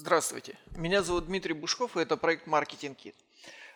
[0.00, 3.14] Здравствуйте, меня зовут Дмитрий Бушков, и это проект Marketing Kit.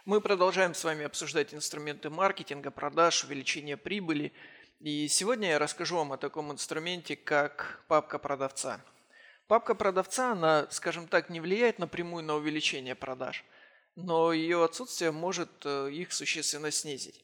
[0.07, 4.32] Мы продолжаем с вами обсуждать инструменты маркетинга, продаж, увеличения прибыли.
[4.80, 8.80] И сегодня я расскажу вам о таком инструменте, как папка продавца.
[9.48, 13.45] Папка продавца, она, скажем так, не влияет напрямую на увеличение продаж,
[13.95, 17.22] но ее отсутствие может э, их существенно снизить.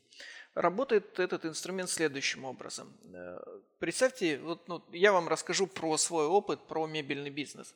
[0.53, 2.93] Работает этот инструмент следующим образом.
[3.15, 3.39] Э,
[3.79, 7.75] представьте, вот, ну, я вам расскажу про свой опыт, про мебельный бизнес.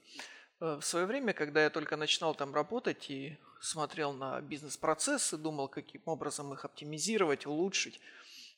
[0.60, 5.68] Э, в свое время, когда я только начинал там работать и смотрел на бизнес-процессы, думал,
[5.68, 8.00] каким образом их оптимизировать, улучшить,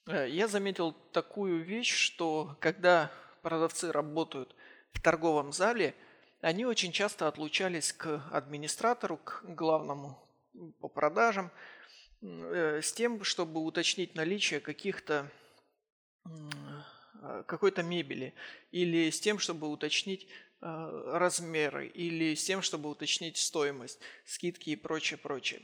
[0.07, 3.11] я заметил такую вещь, что когда
[3.43, 4.55] продавцы работают
[4.93, 5.97] в торговом зале,
[6.41, 10.19] они очень часто отлучались к администратору, к главному
[10.81, 11.51] по продажам,
[12.23, 15.31] э, с тем, чтобы уточнить наличие каких-то
[16.25, 18.35] э, какой-то мебели,
[18.71, 24.77] или с тем, чтобы уточнить э, размеры, или с тем, чтобы уточнить стоимость, скидки и
[24.77, 25.61] прочее, прочее.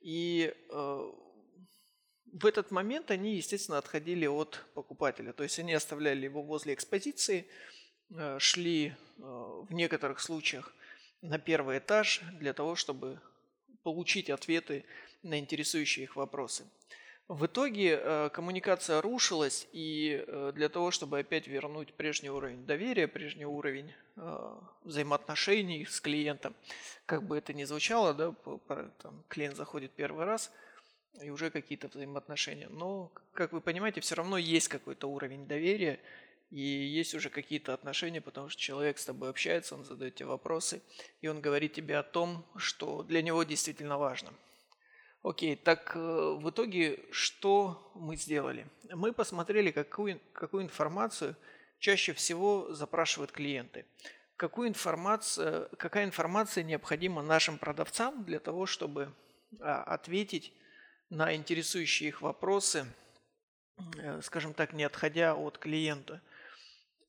[0.00, 5.32] И в этот момент они, естественно, отходили от покупателя.
[5.32, 7.46] То есть они оставляли его возле экспозиции,
[8.10, 10.74] Э, шли в некоторых случаях
[11.22, 13.20] на первый этаж для того, чтобы
[13.82, 14.84] получить ответы
[15.22, 16.64] на интересующие их вопросы.
[17.28, 23.46] В итоге э, коммуникация рушилась, и для того, чтобы опять вернуть прежний уровень доверия, прежний
[23.46, 23.92] уровень
[24.84, 26.54] взаимоотношений с клиентом,
[27.06, 28.34] как бы это ни звучало, да,
[29.02, 30.52] там, клиент заходит первый раз,
[31.22, 32.68] и уже какие-то взаимоотношения.
[32.68, 36.00] Но, как вы понимаете, все равно есть какой-то уровень доверия,
[36.50, 40.82] и есть уже какие-то отношения, потому что человек с тобой общается, он задает тебе вопросы,
[41.22, 44.30] и он говорит тебе о том, что для него действительно важно.
[45.24, 48.68] Окей, так э, в итоге что мы сделали?
[48.92, 51.34] Мы посмотрели, какую, какую информацию
[51.80, 53.86] чаще всего запрашивают клиенты.
[54.36, 59.12] Какую информацию, какая информация необходима нашим продавцам для того, чтобы
[59.60, 60.52] а, ответить
[61.10, 62.86] на интересующие их вопросы,
[63.98, 66.22] э, скажем так, не отходя от клиента–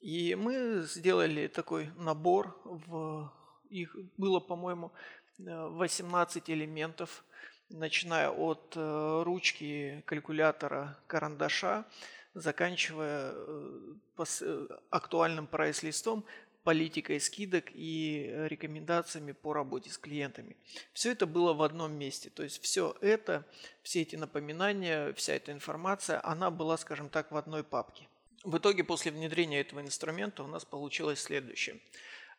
[0.05, 3.33] и мы сделали такой набор, в,
[3.71, 4.91] их было, по-моему,
[5.39, 7.25] 18 элементов,
[7.69, 11.85] начиная от э, ручки, калькулятора, карандаша,
[12.33, 13.95] заканчивая э,
[14.41, 16.25] э, актуальным прайс-листом,
[16.63, 20.55] политикой скидок и рекомендациями по работе с клиентами.
[20.93, 22.31] Все это было в одном месте.
[22.31, 23.45] То есть все это,
[23.83, 28.07] все эти напоминания, вся эта информация, она была, скажем так, в одной папке.
[28.43, 31.79] В итоге после внедрения этого инструмента у нас получилось следующее.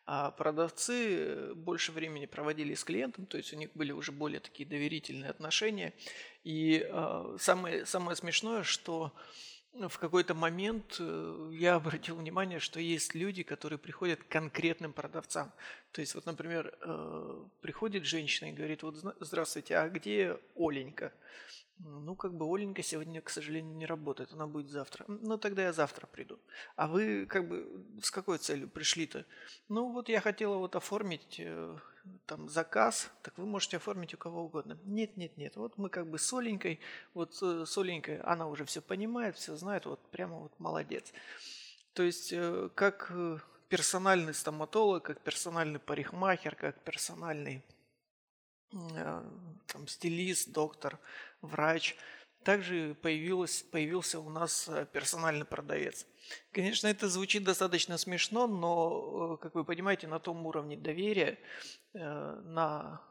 [0.09, 4.67] А продавцы больше времени проводили с клиентом, то есть у них были уже более такие
[4.67, 5.93] доверительные отношения.
[6.45, 9.11] И э, самое, самое смешное, что
[9.89, 15.51] в какой-то момент э, я обратил внимание, что есть люди, которые приходят к конкретным продавцам.
[15.91, 21.13] То есть вот, например, э, приходит женщина и говорит, вот здравствуйте, а где Оленька?
[21.79, 25.05] Ну, как бы Оленька сегодня, к сожалению, не работает, она будет завтра.
[25.07, 26.39] Ну, тогда я завтра приду.
[26.75, 29.25] А вы как бы с какой целью пришли-то?
[29.69, 31.77] Ну, вот я хотела вот оформить э,
[32.25, 34.77] там заказ, так вы можете оформить у кого угодно.
[34.85, 36.79] Нет, нет, нет, вот мы как бы с Оленькой,
[37.13, 41.13] вот э, с Оленькой, она уже все понимает, все знает, вот прямо вот молодец.
[41.93, 43.11] То есть, э, как
[43.69, 47.63] персональный стоматолог, как персональный парикмахер, как персональный
[48.73, 49.23] Э,
[49.67, 50.99] там, стилист, доктор,
[51.41, 51.95] врач.
[52.47, 56.07] Также появилось, появился у нас э, персональный продавец.
[56.53, 61.37] Конечно, это звучит достаточно смешно, но, э, как вы понимаете, на том уровне доверия,
[61.93, 63.01] на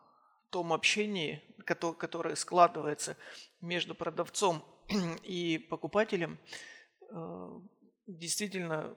[0.48, 3.18] том общении, которое складывается
[3.60, 4.64] между продавцом
[5.22, 6.38] и покупателем,
[8.06, 8.96] действительно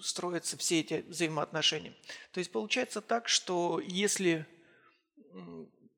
[0.00, 1.94] строятся все эти взаимоотношения.
[2.32, 4.46] То есть получается так, что если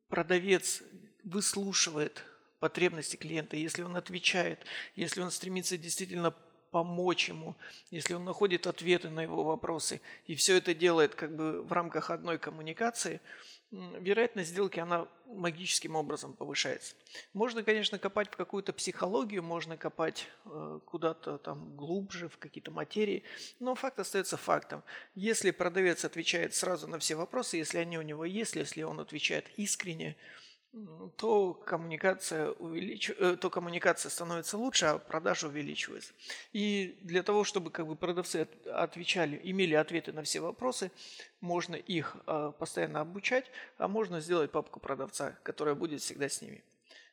[0.09, 0.83] продавец
[1.23, 2.25] выслушивает
[2.63, 4.61] потребности клиента, если он отвечает,
[4.95, 6.33] если он стремится действительно
[6.71, 7.57] помочь ему,
[7.91, 12.11] если он находит ответы на его вопросы, и все это делает как бы в рамках
[12.11, 13.21] одной коммуникации–
[13.73, 16.95] вероятность сделки, она магическим образом повышается.
[17.33, 23.25] Можно, конечно, копать в какую-то психологию, можно копать э, куда-то там глубже, в какие-то материи,
[23.61, 24.83] но факт остается фактом.
[25.15, 29.49] Если продавец отвечает сразу на все вопросы, если они у него есть, если он отвечает
[29.57, 30.17] искренне,
[31.17, 33.11] то коммуникация, увелич...
[33.19, 36.13] Э, то коммуникация становится лучше, а продажа увеличивается.
[36.53, 40.91] И для того, чтобы как бы продавцы отвечали, имели ответы на все вопросы,
[41.41, 46.63] можно их а, постоянно обучать, а можно сделать папку продавца, которая будет всегда с ними.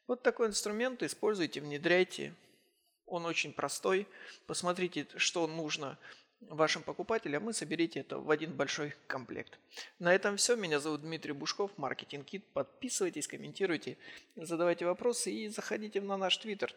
[0.08, 2.34] Вот такой инструмент используйте, внедряйте.
[3.06, 4.08] Он очень простой.
[4.48, 5.98] Посмотрите, что нужно
[6.42, 9.60] вашим покупателям и соберите это в один большой комплект.
[10.00, 10.56] На этом все.
[10.56, 12.44] Меня зовут Дмитрий Бушков, Маркетинг Кит.
[12.54, 13.98] Подписывайтесь, комментируйте,
[14.36, 16.74] задавайте вопросы и заходите на наш твиттер.